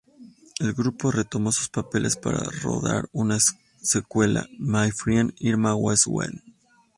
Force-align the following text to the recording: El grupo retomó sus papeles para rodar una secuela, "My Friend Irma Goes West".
El 0.57 0.73
grupo 0.73 1.11
retomó 1.11 1.51
sus 1.51 1.69
papeles 1.69 2.15
para 2.17 2.39
rodar 2.63 3.07
una 3.11 3.37
secuela, 3.83 4.47
"My 4.57 4.89
Friend 4.89 5.31
Irma 5.37 5.73
Goes 5.73 6.07
West". 6.07 6.39